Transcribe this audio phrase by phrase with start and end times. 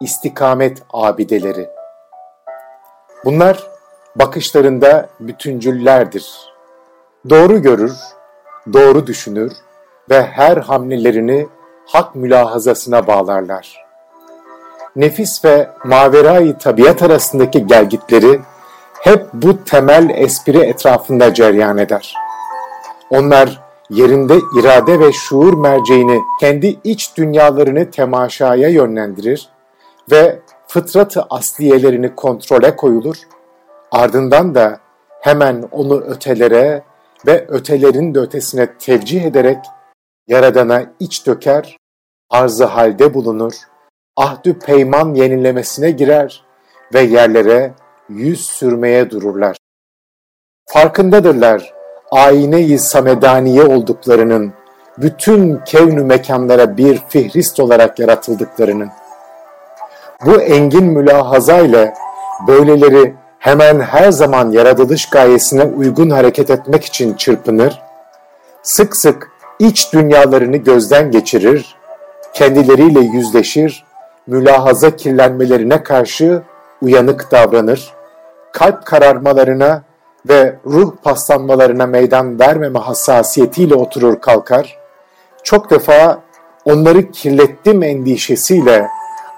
[0.00, 1.70] istikamet abideleri.
[3.24, 3.66] Bunlar
[4.16, 6.30] bakışlarında bütüncüllerdir.
[7.30, 7.92] Doğru görür,
[8.72, 9.52] doğru düşünür
[10.10, 11.48] ve her hamlelerini
[11.86, 13.84] hak mülahazasına bağlarlar.
[14.96, 18.40] Nefis ve maverayı tabiat arasındaki gelgitleri
[19.00, 22.14] hep bu temel espri etrafında ceryan eder.
[23.10, 23.60] Onlar
[23.90, 29.48] yerinde irade ve şuur merceğini kendi iç dünyalarını temaşaya yönlendirir
[30.10, 33.16] ve fıtratı asliyelerini kontrole koyulur,
[33.90, 34.80] ardından da
[35.20, 36.82] hemen onu ötelere
[37.26, 39.58] ve ötelerin de ötesine tevcih ederek
[40.28, 41.76] Yaradan'a iç döker,
[42.30, 43.54] arzı halde bulunur,
[44.16, 46.44] ahdü peyman yenilemesine girer
[46.94, 47.74] ve yerlere
[48.08, 49.56] yüz sürmeye dururlar.
[50.66, 51.74] Farkındadırlar
[52.10, 54.52] ayine-i samedaniye olduklarının,
[54.98, 58.90] bütün kevnü mekanlara bir fihrist olarak yaratıldıklarının.
[60.26, 61.94] Bu engin mülahaza ile
[62.46, 67.82] böyleleri hemen her zaman yaratılış gayesine uygun hareket etmek için çırpınır,
[68.62, 71.76] sık sık iç dünyalarını gözden geçirir,
[72.34, 73.84] kendileriyle yüzleşir,
[74.26, 76.42] mülahaza kirlenmelerine karşı
[76.82, 77.94] uyanık davranır,
[78.52, 79.82] kalp kararmalarına
[80.28, 84.78] ve ruh paslanmalarına meydan vermeme hassasiyetiyle oturur kalkar,
[85.42, 86.20] çok defa
[86.64, 88.88] onları kirlettim endişesiyle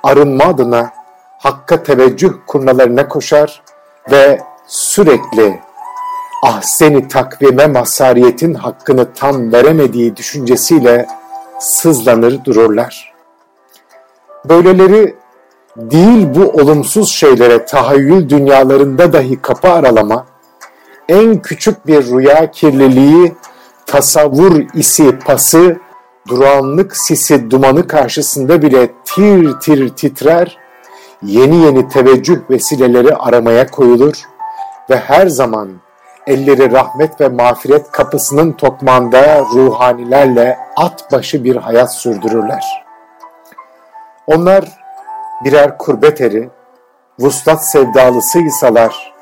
[0.02, 0.90] arınma adına
[1.38, 3.62] hakka teveccüh kurnalarına koşar
[4.10, 5.60] ve sürekli
[6.42, 11.06] ahseni takvime masariyetin hakkını tam veremediği düşüncesiyle
[11.58, 13.14] sızlanır dururlar.
[14.44, 15.14] Böyleleri
[15.76, 20.26] değil bu olumsuz şeylere tahayyül dünyalarında dahi kapı aralama,
[21.08, 23.34] en küçük bir rüya kirliliği,
[23.86, 25.76] tasavvur isi pası,
[26.28, 30.58] duranlık sisi dumanı karşısında bile tir tir titrer,
[31.22, 34.22] yeni yeni teveccüh vesileleri aramaya koyulur
[34.90, 35.68] ve her zaman
[36.26, 42.84] elleri rahmet ve mağfiret kapısının tokmanda ruhanilerle at başı bir hayat sürdürürler.
[44.26, 44.64] Onlar
[45.44, 46.50] birer kurbet eri,
[47.18, 49.12] vuslat sevdalısıysalar,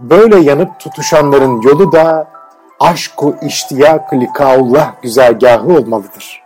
[0.00, 2.28] böyle yanıp tutuşanların yolu da
[2.80, 6.41] aşk-ı iştiyak likaullah güzergahı olmalıdır.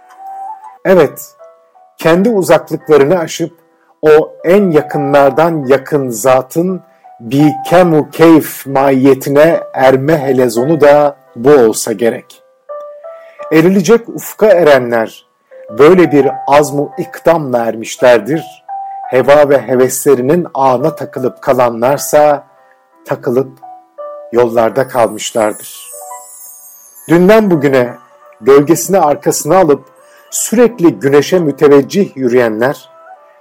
[0.89, 1.35] Evet,
[1.99, 3.53] kendi uzaklıklarını aşıp
[4.03, 6.83] o en yakınlardan yakın zatın
[7.21, 12.43] bir kemu keyf mahiyetine erme helezonu da bu olsa gerek.
[13.53, 15.27] Erilecek ufka erenler
[15.79, 18.45] böyle bir azmu ikdamla ermişlerdir.
[19.11, 22.45] Heva ve heveslerinin ağına takılıp kalanlarsa
[23.05, 23.59] takılıp
[24.33, 25.91] yollarda kalmışlardır.
[27.09, 27.95] Dünden bugüne
[28.41, 29.96] gölgesini arkasına alıp
[30.31, 32.89] sürekli güneşe müteveccih yürüyenler,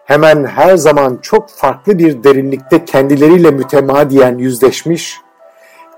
[0.06, 5.18] hemen her zaman çok farklı bir derinlikte kendileriyle mütemadiyen yüzleşmiş,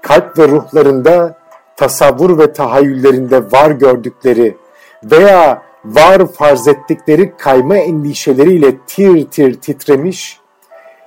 [0.02, 1.38] kalp ve ruhlarında
[1.75, 4.58] tasavvur ve tahayyüllerinde var gördükleri
[5.03, 10.40] veya var farz ettikleri kayma endişeleriyle tir tir titremiş,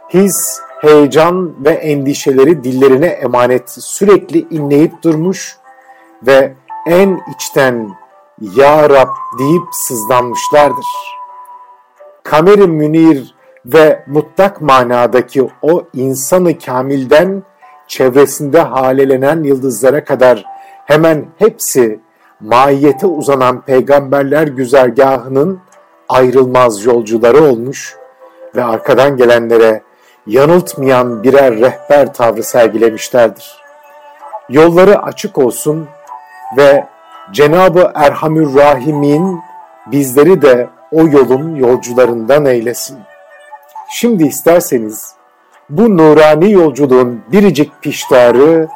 [0.08, 5.56] his, heyecan ve endişeleri dillerine emanet sürekli inleyip durmuş
[6.26, 6.54] ve
[6.86, 7.90] en içten
[8.40, 9.08] Ya Rab
[9.38, 11.10] deyip sızlanmışlardır.''
[12.30, 13.34] kameri münir
[13.66, 17.42] ve mutlak manadaki o insanı kamilden
[17.88, 20.44] çevresinde halelenen yıldızlara kadar
[20.86, 22.00] hemen hepsi
[22.40, 25.60] mahiyete uzanan peygamberler güzergahının
[26.08, 27.96] ayrılmaz yolcuları olmuş
[28.56, 29.82] ve arkadan gelenlere
[30.26, 33.60] yanıltmayan birer rehber tavrı sergilemişlerdir.
[34.48, 35.88] Yolları açık olsun
[36.56, 36.86] ve
[37.32, 39.40] Cenab-ı Erhamür Rahim'in
[39.86, 42.98] bizleri de o yolun yolcularından eylesin.
[43.90, 45.14] Şimdi isterseniz
[45.70, 48.68] bu nurani yolculuğun biricik piştarı,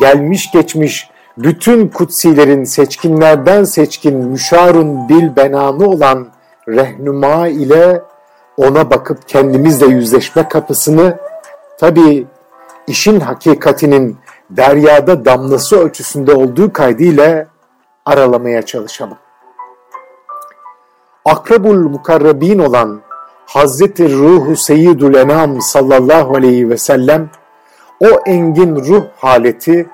[0.00, 6.28] gelmiş geçmiş bütün kutsilerin seçkinlerden seçkin müşarun bil benamı olan
[6.68, 8.02] rehnuma ile
[8.56, 11.18] ona bakıp kendimizle yüzleşme kapısını
[11.78, 12.26] tabi
[12.86, 14.18] işin hakikatinin
[14.50, 17.46] deryada damlası ölçüsünde olduğu kaydıyla
[18.06, 19.18] aralamaya çalışalım.
[21.24, 23.00] Akrabul mukarrabin olan
[23.46, 27.30] Hazreti Ruhu Seyyidül Enam sallallahu aleyhi ve sellem
[28.00, 29.86] o engin ruh haleti,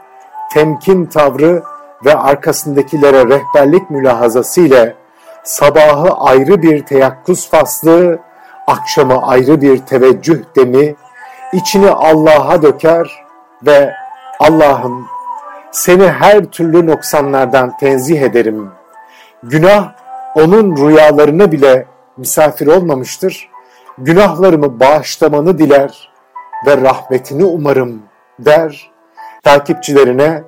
[0.52, 1.62] temkin tavrı
[2.04, 4.96] ve arkasındakilere rehberlik mülahazası ile
[5.44, 8.18] sabahı ayrı bir teyakkuz faslı,
[8.66, 10.94] akşamı ayrı bir teveccüh demi,
[11.52, 13.24] içini Allah'a döker
[13.66, 13.92] ve
[14.40, 15.06] Allah'ım
[15.72, 18.70] seni her türlü noksanlardan tenzih ederim.
[19.42, 19.92] Günah
[20.34, 21.86] onun rüyalarına bile
[22.16, 23.50] misafir olmamıştır.
[23.98, 26.10] günahlarımı bağışlamanı diler
[26.66, 28.02] ve rahmetini umarım
[28.38, 28.90] der,
[29.42, 30.42] takipçilerine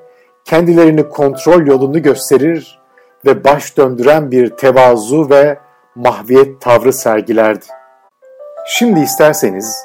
[0.44, 2.80] kendilerini kontrol yolunu gösterir
[3.26, 5.58] ve baş döndüren bir tevazu ve
[5.94, 7.66] mahviyet tavrı sergilerdi.
[8.66, 9.84] Şimdi isterseniz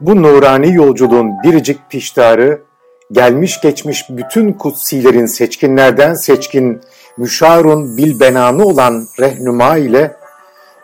[0.00, 2.65] bu nurani yolculuğun biricik piştarı
[3.12, 6.80] gelmiş geçmiş bütün kutsilerin seçkinlerden seçkin
[7.16, 10.16] müşarun bilbenanı olan rehnuma ile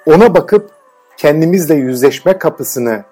[0.06, 0.70] ona bakıp
[1.16, 3.04] kendimizle yüzleşme kapısını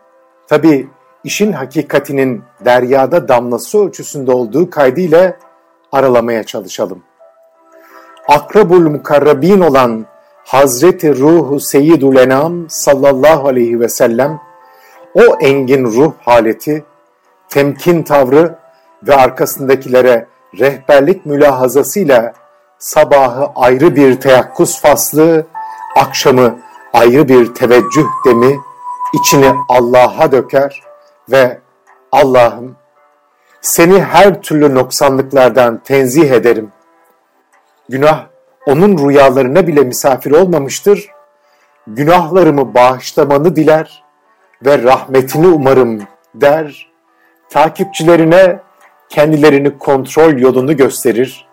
[0.49, 0.89] tabi
[1.25, 5.37] işin hakikatinin deryada damlası ölçüsünde olduğu kaydıyla
[5.93, 7.03] aralamaya çalışalım.
[8.29, 10.07] Akrabul mukarrabin olan
[10.45, 14.41] Hazreti Ruhu Seyyidül Enam sallallahu aleyhi ve sellem
[15.15, 16.85] o engin ruh haleti,
[17.49, 18.55] temkin tavrı
[19.03, 20.27] ve arkasındakilere
[20.59, 22.33] rehberlik mülahazasıyla
[22.79, 25.47] sabahı ayrı bir teyakkuz faslı,
[25.97, 26.59] akşamı
[26.93, 28.61] ayrı bir teveccüh demi
[29.15, 30.83] içini Allah'a döker
[31.31, 31.59] ve
[32.13, 32.77] Allah'ım
[33.61, 36.73] seni her türlü noksanlıklardan tenzih ederim.
[37.89, 38.27] Günah
[38.67, 41.09] onun rüyalarına bile misafir olmamıştır.
[41.87, 44.05] Günahlarımı bağışlamanı diler
[44.65, 46.03] ve rahmetini umarım
[46.35, 46.91] der.
[47.51, 48.59] Takipçilerine
[49.11, 51.47] kendilerini kontrol yolunu gösterir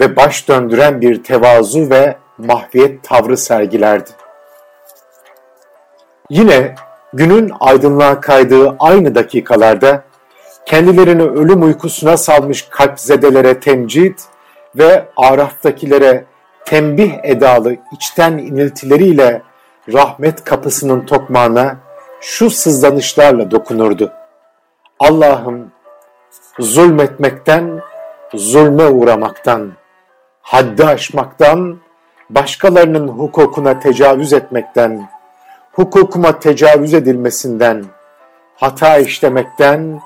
[0.00, 4.10] ve baş döndüren bir tevazu ve mahviyet tavrı sergilerdi.
[6.30, 6.74] Yine
[7.12, 10.04] günün aydınlığa kaydığı aynı dakikalarda
[10.66, 14.18] kendilerini ölüm uykusuna salmış kalpzedelere temcid
[14.76, 16.24] ve araftakilere
[16.64, 19.42] tembih edalı içten iniltileriyle
[19.92, 21.76] rahmet kapısının tokmağına
[22.20, 24.12] şu sızlanışlarla dokunurdu.
[25.00, 25.65] Allah'ım
[26.58, 27.80] zulmetmekten,
[28.34, 29.72] zulme uğramaktan,
[30.42, 31.78] haddi aşmaktan,
[32.30, 35.08] başkalarının hukukuna tecavüz etmekten,
[35.72, 37.84] hukukuma tecavüz edilmesinden,
[38.56, 40.00] hata işlemekten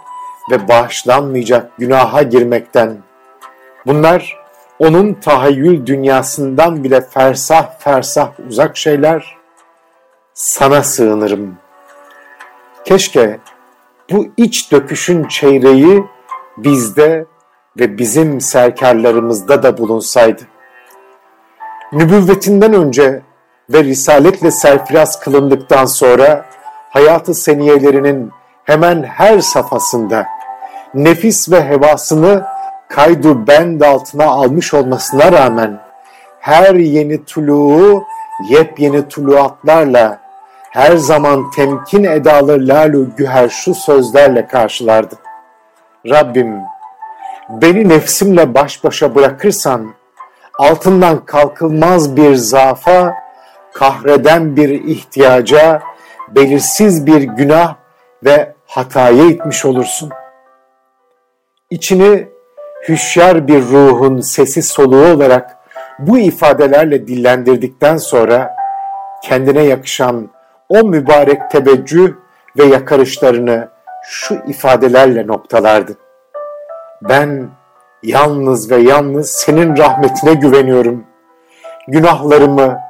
[0.51, 2.97] ve bağışlanmayacak günaha girmekten.
[3.87, 4.37] Bunlar
[4.79, 9.37] onun tahayyül dünyasından bile fersah fersah uzak şeyler.
[10.35, 11.59] Sana sığınırım.
[12.85, 13.39] Keşke
[14.13, 16.05] bu iç döküşün çeyreği
[16.65, 17.27] bizde
[17.81, 20.43] ve bizim serkarlarımızda da bulunsaydı.
[21.93, 23.23] Nübüvvetinden önce
[23.71, 26.47] ve risaletle serfiraz kılındıktan sonra
[26.91, 28.31] hayatı seniyelerinin
[28.65, 30.27] hemen her safhasında
[30.95, 32.45] nefis ve hevasını
[32.89, 35.81] kaydu bend altına almış olmasına rağmen
[36.41, 38.05] her yeni tuluğu
[38.49, 40.21] yepyeni tuluatlarla
[40.71, 45.15] her zaman temkin edalı lalu güher şu sözlerle karşılardı.
[46.07, 46.63] Rabbim
[47.49, 49.95] beni nefsimle baş başa bırakırsan
[50.59, 53.15] altından kalkılmaz bir zafa,
[53.73, 55.83] kahreden bir ihtiyaca,
[56.29, 57.75] belirsiz bir günah
[58.25, 60.11] ve hataya itmiş olursun.
[61.71, 62.29] İçini
[62.89, 65.57] hüşyar bir ruhun sesi soluğu olarak
[65.99, 68.57] bu ifadelerle dillendirdikten sonra
[69.23, 70.31] kendine yakışan
[70.69, 72.15] o mübarek teveccüh
[72.59, 73.69] ve yakarışlarını
[74.11, 75.97] şu ifadelerle noktalardı.
[77.03, 77.49] Ben
[78.03, 81.05] yalnız ve yalnız senin rahmetine güveniyorum.
[81.89, 82.81] Günahlarımı,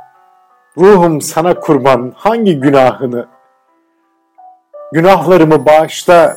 [0.79, 3.29] ruhum sana kurban hangi günahını?
[4.93, 6.37] Günahlarımı bağışla,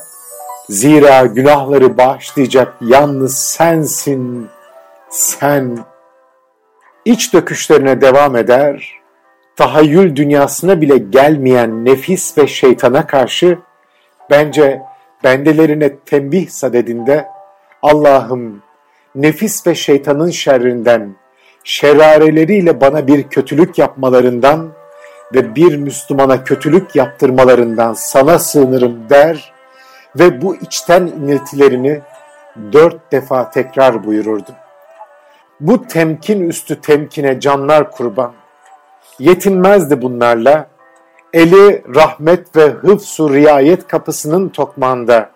[0.69, 4.49] zira günahları bağışlayacak yalnız sensin,
[5.09, 5.77] sen.
[7.05, 8.93] İç döküşlerine devam eder,
[9.55, 13.57] tahayyül dünyasına bile gelmeyen nefis ve şeytana karşı
[14.33, 14.81] bence
[15.23, 17.27] bendelerine tembih sadedinde
[17.81, 18.63] Allah'ım
[19.15, 21.15] nefis ve şeytanın şerrinden,
[21.63, 24.69] şerareleriyle bana bir kötülük yapmalarından
[25.33, 29.53] ve bir Müslümana kötülük yaptırmalarından sana sığınırım der
[30.19, 32.01] ve bu içten iniltilerini
[32.73, 34.51] dört defa tekrar buyururdu.
[35.59, 38.33] Bu temkin üstü temkine canlar kurban.
[39.19, 40.72] Yetinmezdi bunlarla.
[41.33, 45.29] Eli rahmet ve hıfsu riayet kapısının tokmağında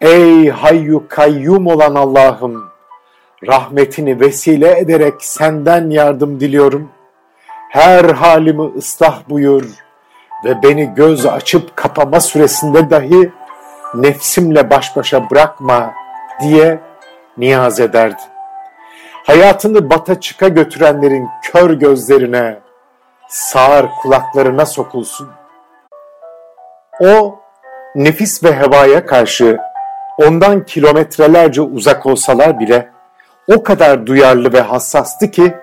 [0.00, 2.64] Ey hayyu kayyum olan Allah'ım,
[3.46, 6.90] rahmetini vesile ederek senden yardım diliyorum.
[7.70, 9.64] Her halimi ıslah buyur
[10.44, 13.32] ve beni göz açıp kapama süresinde dahi
[13.94, 15.94] nefsimle baş başa bırakma
[16.40, 16.80] diye
[17.38, 18.22] niyaz ederdi.
[19.26, 22.60] Hayatını bata çıka götürenlerin kör gözlerine,
[23.32, 25.28] sağır kulaklarına sokulsun.
[27.00, 27.38] O
[27.94, 29.58] nefis ve hevaya karşı
[30.18, 32.90] ondan kilometrelerce uzak olsalar bile
[33.56, 35.54] o kadar duyarlı ve hassastı ki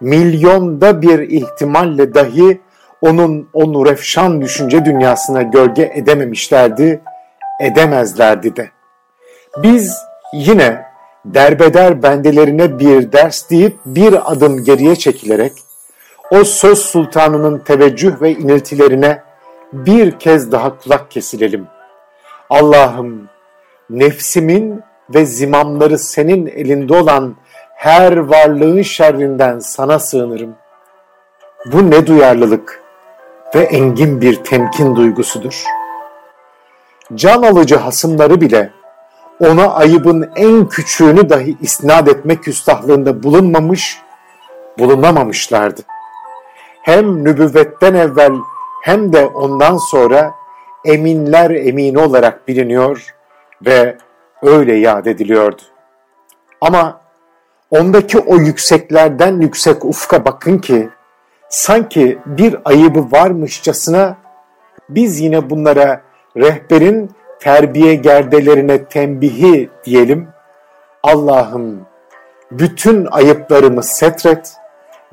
[0.00, 2.60] milyonda bir ihtimalle dahi
[3.00, 7.02] onun o nurefşan düşünce dünyasına gölge edememişlerdi,
[7.60, 8.70] edemezlerdi de.
[9.62, 9.98] Biz
[10.32, 10.84] yine
[11.24, 15.52] derbeder bendelerine bir ders deyip bir adım geriye çekilerek
[16.32, 19.22] o söz sultanının teveccüh ve iniltilerine
[19.72, 21.66] bir kez daha kulak kesilelim.
[22.50, 23.28] Allah'ım
[23.90, 24.82] nefsimin
[25.14, 27.36] ve zimamları senin elinde olan
[27.74, 30.54] her varlığın şerrinden sana sığınırım.
[31.72, 32.82] Bu ne duyarlılık
[33.54, 35.64] ve engin bir temkin duygusudur.
[37.14, 38.70] Can alıcı hasımları bile
[39.40, 43.98] ona ayıbın en küçüğünü dahi isnat etmek küstahlığında bulunmamış,
[44.78, 45.82] bulunamamışlardı.
[46.82, 48.32] Hem nübüvvetten evvel
[48.82, 50.34] hem de ondan sonra
[50.84, 53.14] eminler emini olarak biliniyor
[53.66, 53.96] ve
[54.42, 55.62] öyle yad ediliyordu.
[56.60, 57.00] Ama
[57.70, 60.88] ondaki o yükseklerden yüksek ufka bakın ki
[61.48, 64.16] sanki bir ayıbı varmışçasına
[64.88, 66.00] biz yine bunlara
[66.36, 67.10] rehberin
[67.40, 70.28] terbiye gerdelerine tembihi diyelim.
[71.02, 71.86] Allah'ım
[72.50, 74.56] bütün ayıplarımı setret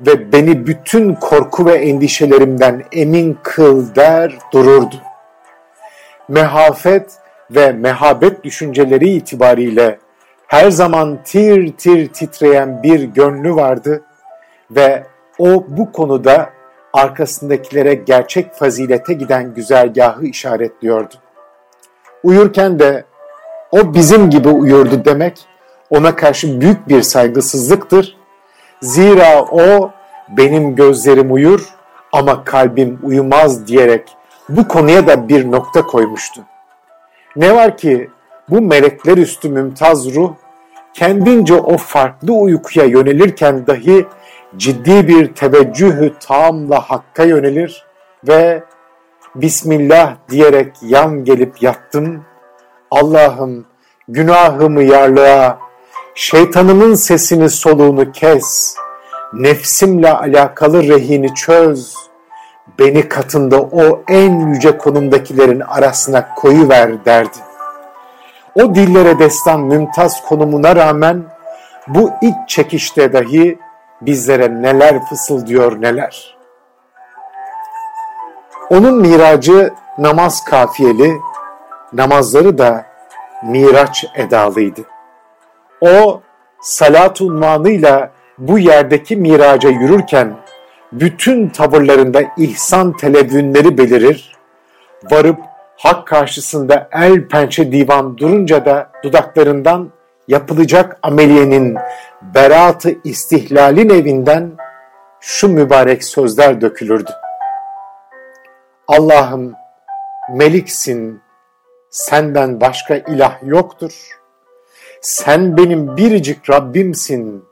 [0.06, 4.94] ve beni bütün korku ve endişelerimden emin kıl der dururdu.
[6.28, 7.12] Mehafet
[7.50, 9.98] ve mehabet düşünceleri itibariyle
[10.46, 14.02] her zaman tir tir titreyen bir gönlü vardı
[14.70, 15.04] ve
[15.38, 16.50] o bu konuda
[16.92, 21.14] arkasındakilere gerçek fazilete giden güzergahı işaretliyordu.
[22.22, 23.04] Uyurken de
[23.72, 25.46] o bizim gibi uyurdu demek
[25.90, 28.19] ona karşı büyük bir saygısızlıktır.
[28.82, 29.90] Zira o
[30.28, 31.68] benim gözlerim uyur
[32.12, 34.16] ama kalbim uyumaz diyerek
[34.48, 36.40] bu konuya da bir nokta koymuştu.
[37.36, 38.10] Ne var ki
[38.48, 40.32] bu melekler üstü mümtaz ruh
[40.94, 44.06] kendince o farklı uykuya yönelirken dahi
[44.56, 47.84] ciddi bir teveccühü tamla hakka yönelir
[48.28, 48.62] ve
[49.34, 52.24] Bismillah diyerek yan gelip yattım.
[52.90, 53.66] Allah'ım
[54.08, 55.58] günahımı yarlığa,
[56.20, 58.76] şeytanımın sesini soluğunu kes,
[59.32, 61.94] nefsimle alakalı rehini çöz,
[62.78, 67.38] beni katında o en yüce konumdakilerin arasına koyuver derdi.
[68.54, 71.22] O dillere destan mümtaz konumuna rağmen
[71.88, 73.58] bu iç çekişte dahi
[74.00, 76.36] bizlere neler fısıldıyor neler.
[78.70, 81.20] Onun miracı namaz kafiyeli,
[81.92, 82.84] namazları da
[83.42, 84.99] miraç edalıydı.
[85.80, 86.20] O
[86.60, 90.36] salat unvanıyla bu yerdeki miraca yürürken
[90.92, 94.36] bütün tavırlarında ihsan televünleri belirir,
[95.10, 95.38] varıp
[95.76, 99.90] hak karşısında el pençe divan durunca da dudaklarından
[100.28, 101.76] yapılacak ameliyenin
[102.22, 104.52] beratı istihlalin evinden
[105.20, 107.10] şu mübarek sözler dökülürdü.
[108.88, 109.54] Allah'ım
[110.34, 111.22] meliksin,
[111.90, 114.19] senden başka ilah yoktur.
[115.00, 117.44] Sen benim biricik Rabbimsin,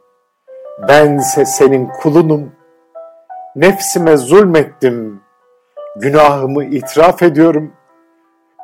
[0.89, 2.53] bense senin kulunum.
[3.57, 5.21] Nefsime zulmettim,
[5.97, 7.73] günahımı itiraf ediyorum.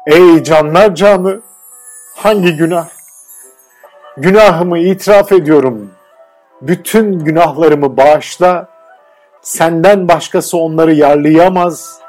[0.07, 1.41] Ey canlar canı,
[2.17, 2.89] hangi günah?
[4.17, 5.91] Günahımı itiraf ediyorum.
[6.63, 8.69] Bütün günahlarımı bağışla.
[9.43, 12.01] Senden başkası onları yarlayamaz.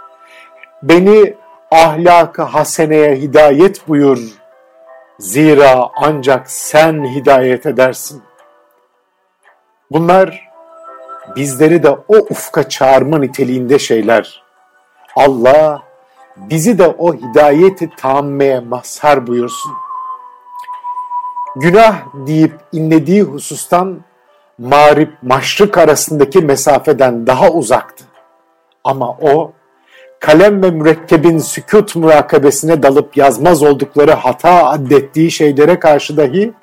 [0.84, 1.36] Beni
[1.72, 4.45] ahlakı haseneye hidayet buyur.
[5.20, 8.24] Zira ancak sen hidayet edersin.
[9.92, 10.50] Bunlar
[11.36, 14.44] bizleri de o ufka çağırma niteliğinde şeyler.
[15.16, 15.84] Allah
[16.38, 19.72] bizi de o hidayeti tammeye mazhar buyursun.
[21.56, 24.02] Günah deyip inlediği husustan
[24.58, 28.06] mağrip maşrık arasındaki mesafeden daha uzaktı.
[28.84, 29.52] Ama o
[30.20, 36.54] kalem ve mürekkebin sükut murakabesine dalıp yazmaz oldukları hata addettiği şeylere karşı dahi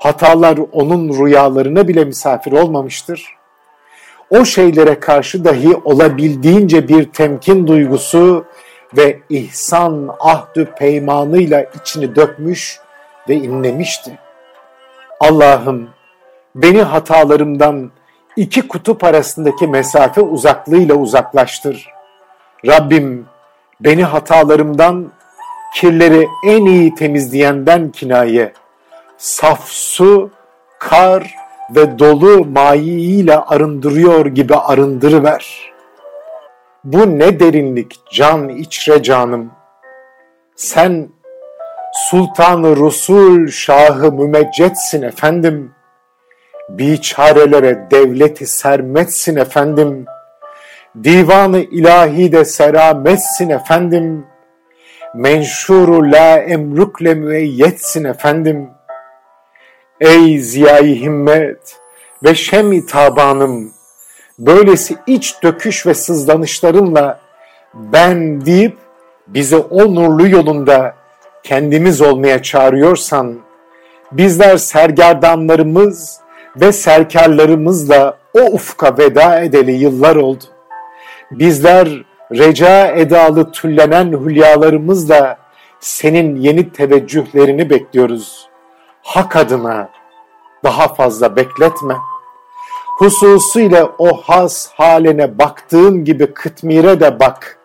[0.00, 3.36] hatalar onun rüyalarına bile misafir olmamıştır.
[4.30, 8.44] O şeylere karşı dahi olabildiğince bir temkin duygusu
[8.96, 12.80] ve ihsan ahdü peymanıyla içini dökmüş
[13.28, 14.18] ve inlemişti.
[15.20, 15.88] Allah'ım
[16.54, 17.90] beni hatalarımdan
[18.36, 21.99] iki kutup arasındaki mesafe uzaklığıyla uzaklaştır.
[22.66, 23.26] Rabbim
[23.80, 25.12] beni hatalarımdan
[25.74, 28.52] kirleri en iyi temizleyenden kinaye,
[29.18, 30.30] saf su,
[30.78, 31.34] kar
[31.74, 35.72] ve dolu mayiyle arındırıyor gibi arındırıver.
[36.84, 39.52] Bu ne derinlik can içre canım.
[40.56, 41.08] Sen
[41.94, 45.72] Sultanı Rusul Şahı Mümeccetsin efendim.
[46.68, 50.06] Biçarelere devleti sermetsin efendim.
[51.04, 54.26] Divanı ilahi de serametsin efendim.
[55.14, 58.70] Menşuru la emrukle müeyyetsin efendim.
[60.00, 61.78] Ey ziyai himmet
[62.24, 63.72] ve şem tabanım,
[64.38, 67.20] böylesi iç döküş ve sızlanışlarınla
[67.74, 68.76] ben deyip
[69.26, 70.94] bizi o nurlu yolunda
[71.42, 73.38] kendimiz olmaya çağırıyorsan,
[74.12, 76.20] bizler sergerdanlarımız
[76.56, 80.44] ve serkarlarımızla o ufka veda edeli yıllar oldu.
[81.30, 81.88] Bizler
[82.32, 85.38] reca edalı tüllenen hülyalarımızla
[85.80, 88.48] senin yeni teveccühlerini bekliyoruz.
[89.02, 89.88] Hak adına
[90.64, 91.96] daha fazla bekletme.
[92.98, 97.58] Hususuyla o has haline baktığın gibi kıtmire de bak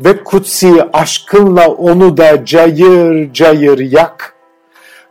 [0.00, 4.34] ve kutsi aşkınla onu da cayır cayır yak.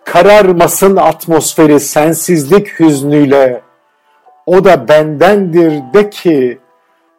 [0.06, 3.62] Kararmasın atmosferi sensizlik hüznüyle.
[4.46, 6.60] O da bendendir de ki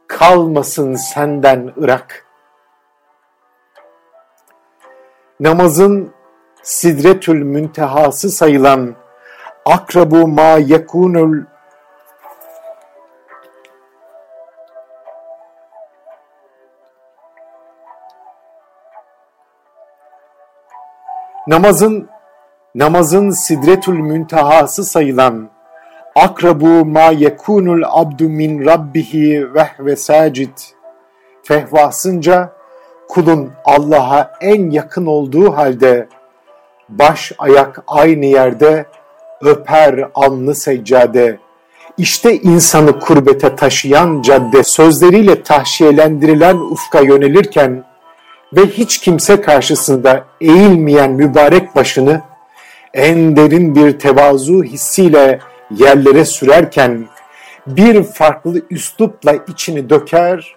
[0.08, 2.26] kalmasın senden ırak.
[5.40, 6.14] Namazın
[6.62, 8.94] sidretül müntehası sayılan
[9.64, 11.44] akrabu ma yekunul
[21.46, 22.08] namazın
[22.74, 25.55] namazın sidretül müntehası sayılan
[26.16, 30.58] akrabu ma yekunul abdu min rabbihi vehve sacid.
[31.42, 32.52] Fehvasınca
[33.08, 36.08] kulun Allah'a en yakın olduğu halde
[36.88, 38.86] baş ayak aynı yerde
[39.40, 41.38] öper alnı seccade.
[41.98, 47.84] İşte insanı kurbete taşıyan cadde sözleriyle tahşiyelendirilen ufka yönelirken
[48.52, 52.20] ve hiç kimse karşısında eğilmeyen mübarek başını
[52.94, 57.06] en derin bir tevazu hissiyle yerlere sürerken
[57.66, 60.56] bir farklı üslupla içini döker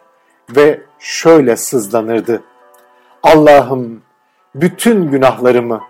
[0.55, 2.43] ve şöyle sızlanırdı.
[3.23, 4.01] Allah'ım
[4.55, 5.81] bütün günahlarımı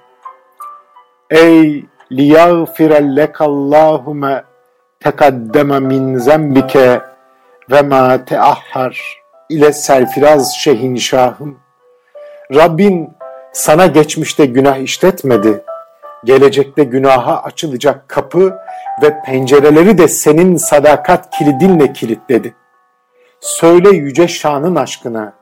[1.29, 4.43] ey liyagfirellekallâhume
[4.99, 7.01] tekaddeme min zembike
[7.71, 11.59] ve ma teahhar ile serfiraz şehinşahım
[12.55, 13.09] Rabbin
[13.53, 15.63] sana geçmişte günah işletmedi.
[16.23, 18.59] Gelecekte günaha açılacak kapı
[19.03, 22.53] ve pencereleri de senin sadakat kilidinle kilitledi.
[23.39, 25.33] Söyle yüce şanın aşkına,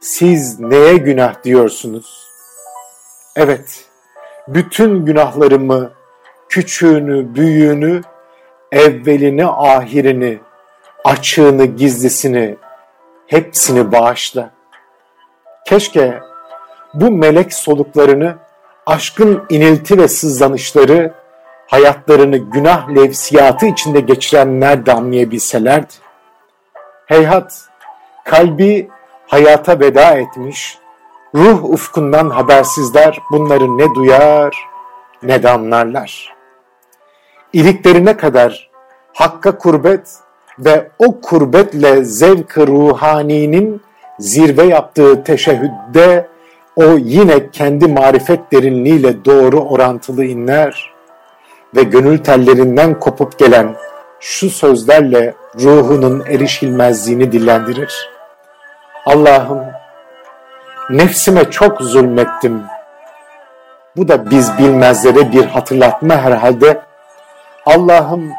[0.00, 2.26] siz neye günah diyorsunuz?
[3.36, 3.84] Evet,
[4.48, 5.90] bütün günahlarımı,
[6.48, 8.00] küçüğünü, büyüğünü,
[8.72, 10.38] evvelini, ahirini,
[11.04, 12.56] açığını, gizlisini,
[13.26, 14.50] hepsini bağışla.
[15.66, 16.20] Keşke
[16.94, 18.36] bu melek soluklarını,
[18.86, 21.19] aşkın inilti ve sızlanışları,
[21.70, 25.92] hayatlarını günah levsiyatı içinde geçirenler de anlayabilselerdi.
[27.06, 27.68] Heyhat,
[28.24, 28.88] kalbi
[29.26, 30.78] hayata veda etmiş,
[31.34, 34.56] ruh ufkundan habersizler bunları ne duyar
[35.22, 36.34] ne de anlarlar.
[37.52, 38.70] İliklerine kadar
[39.12, 40.14] hakka kurbet
[40.58, 43.82] ve o kurbetle zevk ruhaninin
[44.18, 46.28] zirve yaptığı teşehhüdde
[46.76, 50.99] o yine kendi marifet derinliğiyle doğru orantılı inler
[51.76, 53.76] ve gönül tellerinden kopup gelen
[54.20, 58.10] şu sözlerle ruhunun erişilmezliğini dillendirir.
[59.06, 59.60] Allah'ım
[60.90, 62.62] nefsime çok zulmettim.
[63.96, 66.80] Bu da biz bilmezlere bir hatırlatma herhalde.
[67.66, 68.30] Allah'ım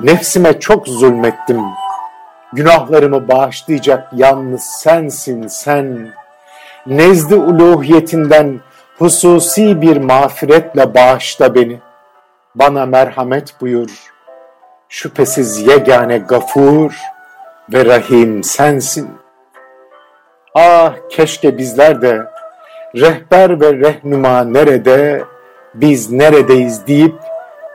[0.00, 1.62] nefsime çok zulmettim.
[2.52, 6.12] Günahlarımı bağışlayacak yalnız sensin sen
[6.86, 8.60] nezdi uluhiyetinden
[8.98, 11.80] hususi bir mağfiretle bağışla beni.
[12.56, 13.90] Bana merhamet buyur.
[14.88, 16.96] Şüphesiz yegane gafur
[17.72, 19.10] ve rahim sensin.
[20.54, 22.26] Ah keşke bizler de
[22.94, 25.24] rehber ve rehnuma nerede,
[25.74, 27.14] biz neredeyiz deyip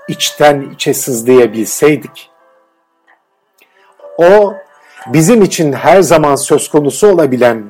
[0.07, 2.29] içten içe sızlayabilseydik.
[4.17, 4.53] O
[5.07, 7.63] bizim için her zaman söz konusu olabilen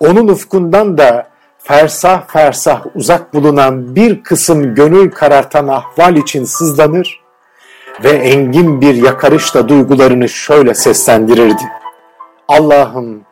[0.00, 1.33] onun ufkundan da
[1.64, 7.20] fersah fersah uzak bulunan bir kısım gönül karartan ahval için sızlanır
[8.04, 11.62] ve engin bir yakarışla duygularını şöyle seslendirirdi.
[12.48, 13.22] Allah'ım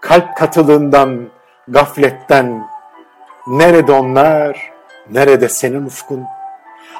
[0.00, 1.28] kalp katılığından,
[1.68, 2.66] gafletten,
[3.46, 4.72] nerede onlar,
[5.10, 6.24] nerede senin ufkun?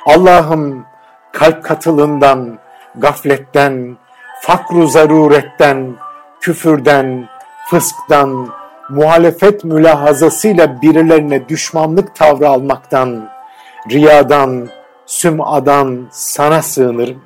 [0.07, 0.87] Allah'ım
[1.33, 2.59] kalp katılığından,
[2.95, 3.97] gafletten,
[4.41, 5.97] fakru zaruretten,
[6.41, 7.29] küfürden,
[7.71, 8.49] fısktan,
[8.91, 13.29] muhalefet mülahazasıyla birilerine düşmanlık tavrı almaktan,
[13.91, 14.69] riyadan,
[15.07, 17.23] sümadan sana sığınırım.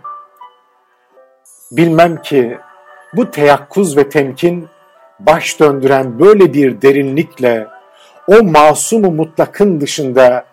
[1.73, 2.59] Bilmem ki
[3.17, 4.69] Bu teyakkuz ve temkin
[5.21, 7.67] baş döndüren böyle bir derinlikle
[8.29, 10.45] o masumu mutlakın dışında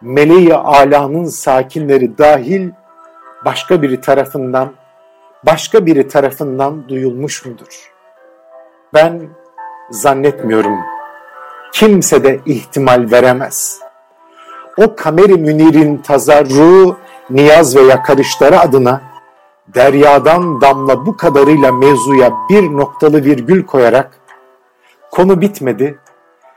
[0.00, 2.70] meleği alanın sakinleri dahil
[3.44, 4.72] başka biri tarafından
[5.46, 7.92] başka biri tarafından duyulmuş mudur?
[8.94, 9.28] Ben
[9.94, 10.78] zannetmiyorum.
[11.72, 13.80] Kimse de ihtimal veremez.
[14.78, 16.96] O kameri münir'in tazarruğu,
[17.30, 19.00] niyaz ve yakarışları adına
[19.68, 24.10] deryadan damla bu kadarıyla mevzuya bir noktalı virgül koyarak
[25.10, 25.98] konu bitmedi.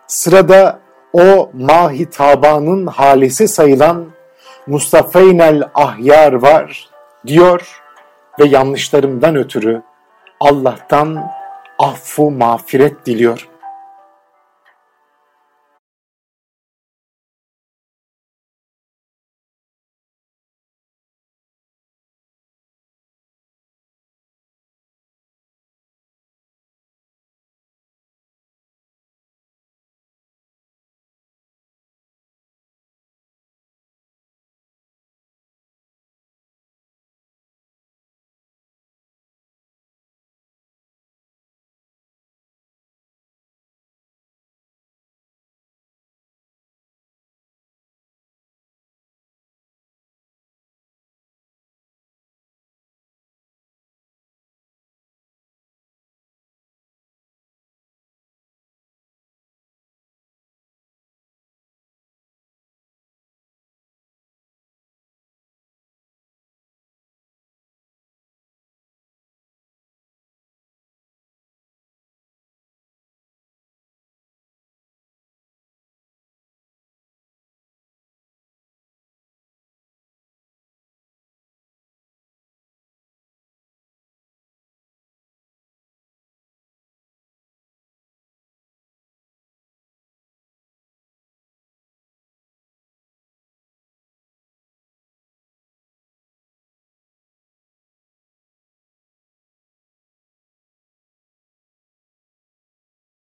[0.07, 0.79] Sırada
[1.13, 4.05] o mahitabanın halisi sayılan
[4.67, 6.89] Mustafa'ynel ahyar var
[7.27, 7.81] diyor
[8.39, 9.81] ve yanlışlarımdan ötürü
[10.39, 11.31] Allah'tan
[11.79, 13.47] affu mağfiret diliyor.